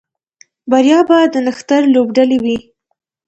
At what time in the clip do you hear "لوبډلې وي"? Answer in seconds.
1.95-2.57